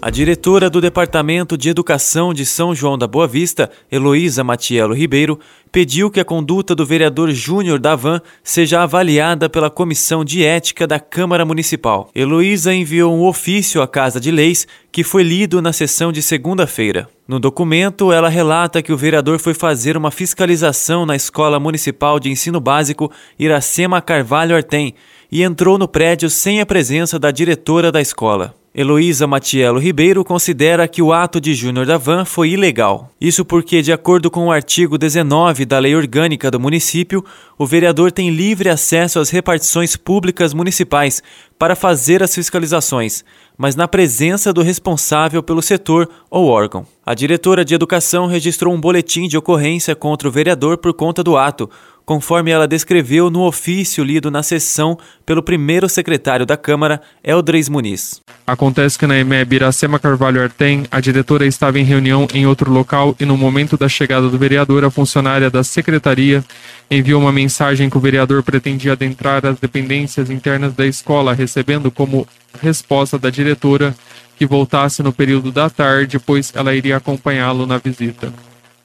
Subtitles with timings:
[0.00, 5.40] A diretora do Departamento de Educação de São João da Boa Vista, Heloísa Matiello Ribeiro,
[5.72, 11.00] pediu que a conduta do vereador Júnior Davan seja avaliada pela Comissão de Ética da
[11.00, 12.10] Câmara Municipal.
[12.14, 17.08] Heloísa enviou um ofício à Casa de Leis que foi lido na sessão de segunda-feira.
[17.26, 22.30] No documento, ela relata que o vereador foi fazer uma fiscalização na Escola Municipal de
[22.30, 24.94] Ensino Básico Iracema Carvalho Artem
[25.32, 28.54] e entrou no prédio sem a presença da diretora da escola.
[28.78, 33.10] Heloísa Matiello Ribeiro considera que o ato de Júnior da Van foi ilegal.
[33.18, 37.24] Isso porque, de acordo com o artigo 19 da Lei Orgânica do município,
[37.56, 41.22] o vereador tem livre acesso às repartições públicas municipais
[41.58, 43.24] para fazer as fiscalizações,
[43.56, 46.86] mas na presença do responsável pelo setor ou órgão.
[47.06, 51.38] A diretora de Educação registrou um boletim de ocorrência contra o vereador por conta do
[51.38, 51.70] ato,
[52.06, 58.22] conforme ela descreveu no ofício lido na sessão pelo primeiro secretário da Câmara, Eldreis Muniz.
[58.46, 63.16] Acontece que na EMEB Iracema Carvalho Artem, a diretora estava em reunião em outro local
[63.18, 66.44] e no momento da chegada do vereador, a funcionária da secretaria
[66.88, 72.26] enviou uma mensagem que o vereador pretendia adentrar as dependências internas da escola, recebendo como
[72.62, 73.92] resposta da diretora
[74.38, 78.32] que voltasse no período da tarde, pois ela iria acompanhá-lo na visita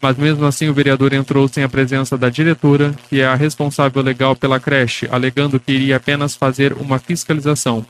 [0.00, 4.02] mas mesmo assim o vereador entrou sem a presença da diretora, que é a responsável
[4.02, 7.84] legal pela creche, alegando que iria apenas fazer uma fiscalização.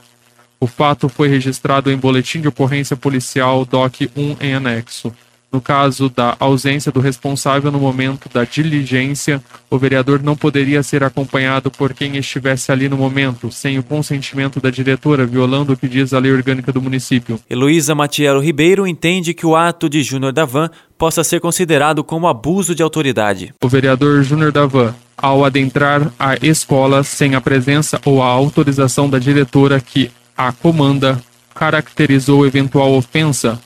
[0.61, 5.13] O fato foi registrado em boletim de ocorrência policial DOC 1 em anexo.
[5.51, 11.03] No caso da ausência do responsável no momento da diligência, o vereador não poderia ser
[11.03, 15.89] acompanhado por quem estivesse ali no momento, sem o consentimento da diretora, violando o que
[15.89, 17.41] diz a lei orgânica do município.
[17.49, 20.69] Heloísa Matiello Ribeiro entende que o ato de Júnior Davan
[20.99, 23.55] possa ser considerado como abuso de autoridade.
[23.65, 29.19] O vereador Júnior Davan, ao adentrar a escola sem a presença ou a autorização da
[29.19, 31.19] diretora que a comanda,
[31.55, 33.59] caracterizou eventual ofensa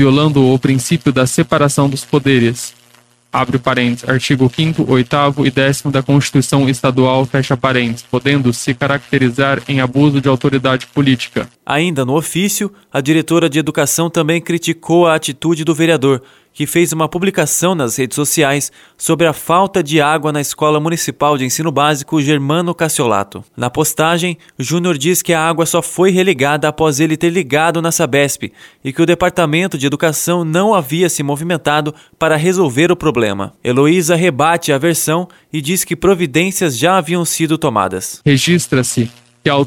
[0.00, 2.72] violando o princípio da separação dos poderes.
[3.30, 9.62] Abre parênteses, artigo 5 8 e 10 da Constituição Estadual, fecha parênteses, podendo se caracterizar
[9.68, 11.46] em abuso de autoridade política.
[11.66, 16.22] Ainda no ofício, a diretora de Educação também criticou a atitude do vereador,
[16.52, 21.38] que fez uma publicação nas redes sociais sobre a falta de água na Escola Municipal
[21.38, 23.44] de Ensino Básico Germano Cassiolato.
[23.56, 27.92] Na postagem, Júnior diz que a água só foi religada após ele ter ligado na
[27.92, 28.52] Sabesp
[28.84, 33.52] e que o Departamento de Educação não havia se movimentado para resolver o problema.
[33.62, 38.20] Heloísa rebate a versão e diz que providências já haviam sido tomadas.
[38.24, 39.10] Registra-se
[39.42, 39.64] que ao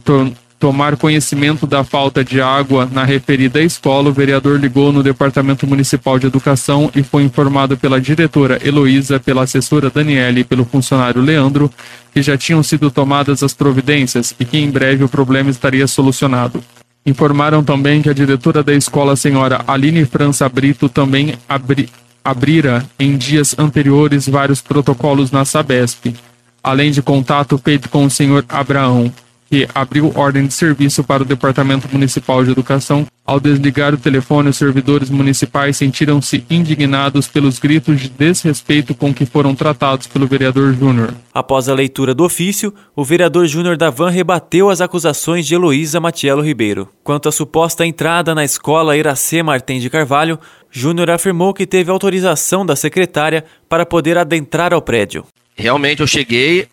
[0.64, 6.18] tomar conhecimento da falta de água na referida escola, o vereador ligou no Departamento Municipal
[6.18, 11.70] de Educação e foi informado pela diretora Heloísa, pela assessora Daniele e pelo funcionário Leandro
[12.14, 16.64] que já tinham sido tomadas as providências e que em breve o problema estaria solucionado.
[17.06, 21.90] Informaram também que a diretora da escola, senhora Aline França Brito, também abri
[22.24, 26.16] abrira em dias anteriores vários protocolos na Sabesp,
[26.64, 29.12] além de contato feito com o senhor Abraão,
[29.54, 33.06] que abriu ordem de serviço para o Departamento Municipal de Educação.
[33.24, 39.28] Ao desligar o telefone, os servidores municipais sentiram-se indignados pelos gritos de desrespeito com que
[39.28, 41.14] foram tratados pelo vereador Júnior.
[41.32, 46.42] Após a leitura do ofício, o vereador Júnior Davan rebateu as acusações de Heloísa Matiello
[46.42, 46.90] Ribeiro.
[47.04, 50.40] Quanto à suposta entrada na escola Iracema Martins de Carvalho,
[50.72, 55.28] Júnior afirmou que teve autorização da secretária para poder adentrar ao prédio.
[55.56, 56.68] Realmente eu cheguei,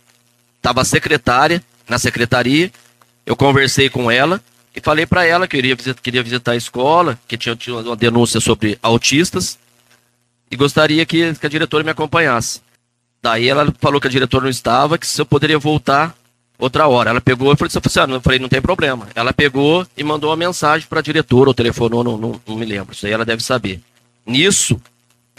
[0.56, 2.70] estava a secretária, na secretaria.
[3.26, 4.40] Eu conversei com ela
[4.74, 7.76] e falei para ela que eu iria visitar, queria visitar a escola, que tinha, tinha
[7.76, 9.58] uma denúncia sobre autistas
[10.50, 12.60] e gostaria que, que a diretora me acompanhasse.
[13.22, 16.14] Daí ela falou que a diretora não estava, que se eu poderia voltar
[16.58, 17.10] outra hora.
[17.10, 19.08] Ela pegou e falou assim, ah, eu falei, não tem problema.
[19.14, 22.64] Ela pegou e mandou uma mensagem para a diretora, ou telefonou, não, não, não, me
[22.64, 22.94] lembro.
[22.94, 23.81] Isso aí ela deve saber.
[24.25, 24.81] Nisso,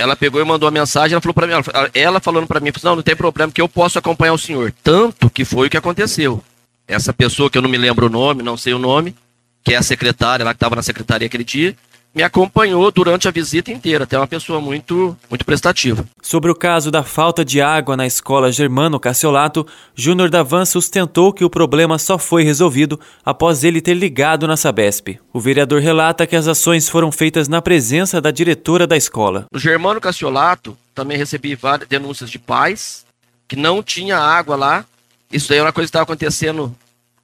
[0.02, 2.72] ela pegou e mandou uma mensagem, ela falou para mim, ela, ela falando para mim,
[2.84, 4.74] não, não tem problema, que eu posso acompanhar o senhor.
[4.84, 6.44] Tanto que foi o que aconteceu.
[6.88, 9.16] Essa pessoa que eu não me lembro o nome, não sei o nome,
[9.64, 11.76] que é a secretária lá que estava na secretaria aquele dia,
[12.14, 14.04] me acompanhou durante a visita inteira.
[14.04, 16.06] Até uma pessoa muito, muito prestativa.
[16.22, 19.66] Sobre o caso da falta de água na escola Germano Cassiolato,
[19.96, 25.20] Júnior Davan sustentou que o problema só foi resolvido após ele ter ligado na Sabesp.
[25.32, 29.46] O vereador relata que as ações foram feitas na presença da diretora da escola.
[29.52, 33.06] No Germano Cassiolato, também recebi várias denúncias de pais
[33.48, 34.86] que não tinha água lá.
[35.32, 36.76] Isso daí é uma coisa que estava acontecendo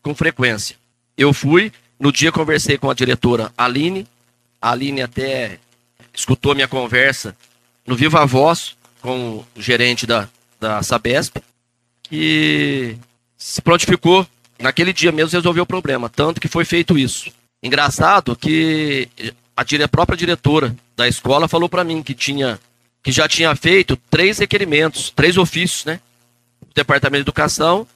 [0.02, 0.76] com frequência.
[1.18, 4.08] Eu fui, no dia conversei com a diretora Aline.
[4.68, 5.60] A Aline até
[6.14, 7.34] escutou minha conversa
[7.86, 10.28] no Viva Voz com o gerente da,
[10.60, 11.38] da Sabesp,
[12.04, 12.98] que
[13.38, 14.28] se prontificou
[14.60, 17.32] naquele dia mesmo resolveu o problema, tanto que foi feito isso.
[17.64, 19.08] Engraçado que
[19.56, 22.60] a, dire, a própria diretora da escola falou para mim que tinha
[23.02, 26.02] que já tinha feito três requerimentos, três ofícios, né?
[26.62, 27.88] O Departamento de Educação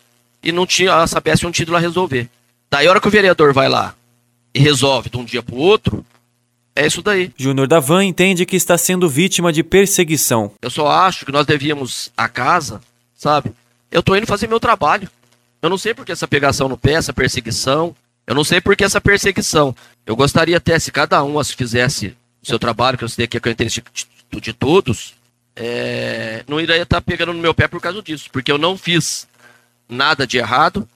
[0.41, 2.29] e não tinha a Sabesp um título a resolver.
[2.69, 3.93] Daí a hora que o vereador vai lá
[4.53, 6.05] e resolve de um dia para o outro,
[6.75, 7.31] é isso daí.
[7.37, 10.51] Júnior Davan entende que está sendo vítima de perseguição.
[10.61, 12.81] Eu só acho que nós devíamos a casa,
[13.15, 13.51] sabe?
[13.91, 15.09] Eu tô indo fazer meu trabalho.
[15.61, 17.95] Eu não sei por que essa pegação no pé, essa perseguição.
[18.25, 19.75] Eu não sei por que essa perseguição.
[20.05, 23.41] Eu gostaria até se cada um fizesse o seu trabalho, que eu sei que é
[23.43, 25.13] o interesse de, de todos,
[25.55, 28.29] é, não iria estar pegando no meu pé por causa disso.
[28.31, 29.27] Porque eu não fiz
[29.89, 30.87] nada de errado.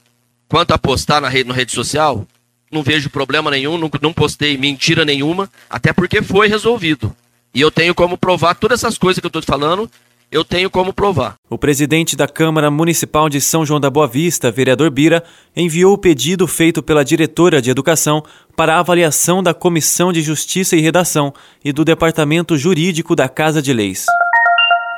[0.48, 2.25] Quanto a postar na rede, na rede social,
[2.71, 7.15] não vejo problema nenhum, não, não postei mentira nenhuma, até porque foi resolvido.
[7.53, 9.89] E eu tenho como provar todas essas coisas que eu estou te falando,
[10.31, 11.35] eu tenho como provar.
[11.50, 15.23] O presidente da Câmara Municipal de São João da Boa Vista, vereador Bira,
[15.56, 18.23] enviou o pedido feito pela diretora de Educação
[18.56, 21.33] para avaliação da Comissão de Justiça e Redação
[21.63, 24.06] e do Departamento Jurídico da Casa de Leis.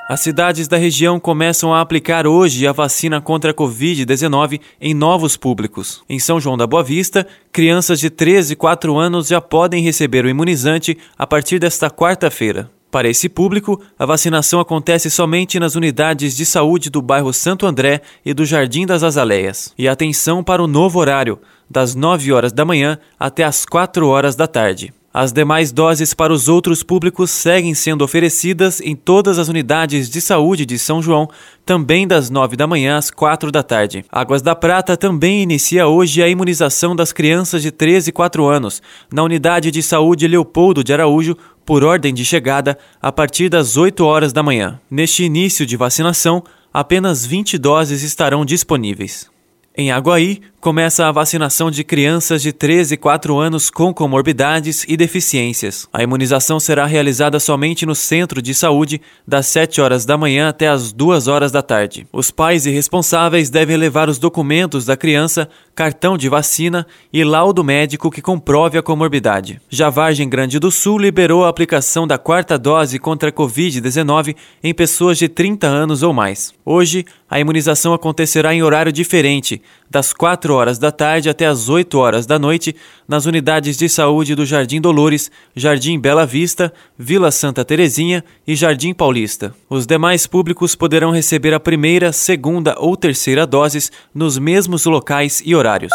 [0.09, 5.35] As cidades da região começam a aplicar hoje a vacina contra a Covid-19 em novos
[5.35, 6.01] públicos.
[6.07, 10.23] Em São João da Boa Vista, crianças de 13 e 4 anos já podem receber
[10.23, 12.71] o imunizante a partir desta quarta-feira.
[12.89, 17.99] Para esse público, a vacinação acontece somente nas unidades de saúde do bairro Santo André
[18.25, 19.73] e do Jardim das Azaleias.
[19.77, 21.37] E atenção para o novo horário,
[21.69, 24.93] das 9 horas da manhã até as 4 horas da tarde.
[25.19, 30.21] As demais doses para os outros públicos seguem sendo oferecidas em todas as unidades de
[30.21, 31.27] saúde de São João,
[31.65, 34.05] também das 9 da manhã às 4 da tarde.
[34.11, 38.79] Águas da Prata também inicia hoje a imunização das crianças de 13 e 4 anos,
[39.11, 41.35] na unidade de saúde Leopoldo de Araújo,
[41.65, 44.79] por ordem de chegada, a partir das 8 horas da manhã.
[44.87, 49.35] Neste início de vacinação, apenas 20 doses estarão disponíveis.
[49.75, 54.97] Em Aguaí, começa a vacinação de crianças de 13 e 4 anos com comorbidades e
[54.97, 55.87] deficiências.
[55.93, 60.67] A imunização será realizada somente no centro de saúde, das 7 horas da manhã até
[60.67, 62.07] as 2 horas da tarde.
[62.11, 67.63] Os pais e responsáveis devem levar os documentos da criança, cartão de vacina e laudo
[67.63, 69.61] médico que comprove a comorbidade.
[69.69, 74.73] Já Vargem Grande do Sul liberou a aplicação da quarta dose contra a Covid-19 em
[74.73, 76.51] pessoas de 30 anos ou mais.
[76.65, 81.97] Hoje, a imunização acontecerá em horário diferente, das 4 horas da tarde até as 8
[81.97, 82.75] horas da noite,
[83.07, 88.93] nas unidades de saúde do Jardim Dolores, Jardim Bela Vista, Vila Santa Terezinha e Jardim
[88.93, 89.53] Paulista.
[89.69, 95.55] Os demais públicos poderão receber a primeira, segunda ou terceira doses nos mesmos locais e
[95.55, 95.91] horários.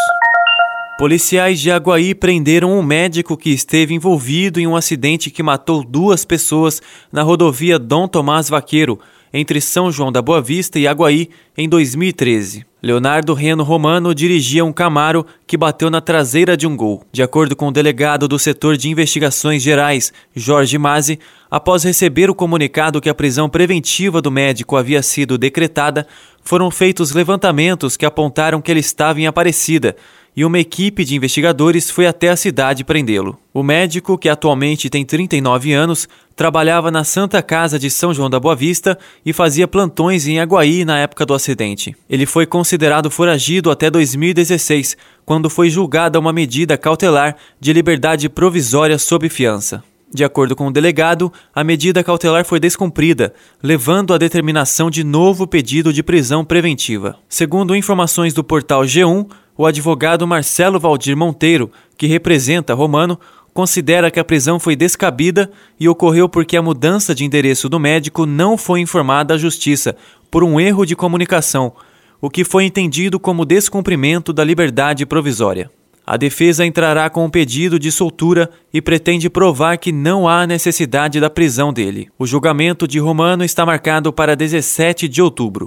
[0.98, 6.25] Policiais de Aguaí prenderam um médico que esteve envolvido em um acidente que matou duas
[6.25, 9.00] pessoas na rodovia Dom Tomás Vaqueiro,
[9.32, 12.67] entre São João da Boa Vista e Aguaí, em 2013.
[12.82, 17.05] Leonardo Reno Romano dirigia um Camaro que bateu na traseira de um gol.
[17.12, 21.19] De acordo com o delegado do setor de investigações gerais, Jorge Mazzi,
[21.50, 26.06] após receber o comunicado que a prisão preventiva do médico havia sido decretada,
[26.43, 29.96] foram feitos levantamentos que apontaram que ele estava em Aparecida
[30.34, 33.39] e uma equipe de investigadores foi até a cidade prendê-lo.
[33.53, 38.41] O médico, que atualmente tem 39 anos, trabalhava na Santa Casa de São João da
[38.41, 41.96] Boa Vista e fazia plantões em Aguaí na época do acidente.
[42.08, 48.98] Ele foi considerado foragido até 2016, quando foi julgada uma medida cautelar de liberdade provisória
[48.98, 49.82] sob fiança.
[50.15, 55.46] De acordo com o delegado, a medida cautelar foi descumprida, levando à determinação de novo
[55.46, 57.17] pedido de prisão preventiva.
[57.27, 63.19] Segundo informações do portal G1, o advogado Marcelo Valdir Monteiro, que representa Romano,
[63.52, 68.26] considera que a prisão foi descabida e ocorreu porque a mudança de endereço do médico
[68.26, 69.96] não foi informada à Justiça
[70.30, 71.72] por um erro de comunicação,
[72.20, 75.70] o que foi entendido como descumprimento da liberdade provisória.
[76.04, 81.20] A defesa entrará com um pedido de soltura e pretende provar que não há necessidade
[81.20, 82.08] da prisão dele.
[82.18, 85.64] O julgamento de Romano está marcado para 17 de outubro.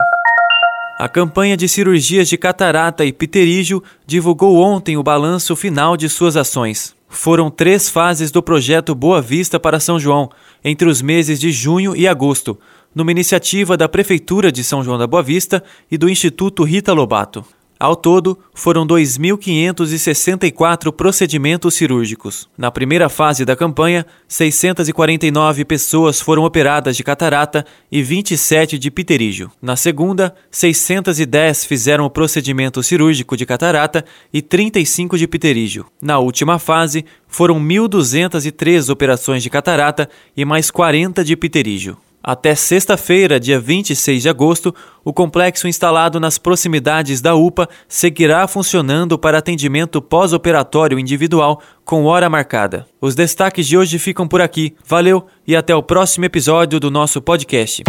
[0.99, 6.35] A campanha de cirurgias de catarata e pterígio divulgou ontem o balanço final de suas
[6.35, 6.95] ações.
[7.15, 10.29] Foram três fases do projeto Boa Vista para São João,
[10.62, 12.60] entre os meses de junho e agosto,
[12.93, 17.43] numa iniciativa da Prefeitura de São João da Boa Vista e do Instituto Rita Lobato.
[17.77, 22.48] Ao todo, foram 2.564 procedimentos cirúrgicos.
[22.58, 29.51] Na primeira fase da campanha, 649 pessoas foram operadas de catarata e 27 de pterígio.
[29.62, 35.86] Na segunda, 610 fizeram o procedimento cirúrgico de catarata e 35 de pterígio.
[36.01, 41.98] Na última fase, foram 1.203 operações de catarata e mais 40 de pterígio.
[42.27, 49.15] Até sexta-feira, dia 26 de agosto, o complexo instalado nas proximidades da UPA seguirá funcionando
[49.15, 52.88] para atendimento pós-operatório individual com hora marcada.
[53.00, 54.74] Os destaques de hoje ficam por aqui.
[54.88, 57.84] Valeu e até o próximo episódio do nosso podcast.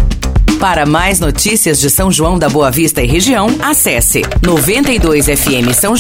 [0.61, 5.95] Para mais notícias de São João da Boa Vista e região, acesse 92fm São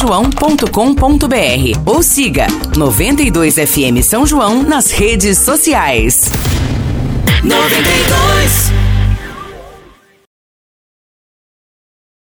[1.86, 6.30] ou siga 92fm São João nas redes sociais.
[7.42, 8.75] 92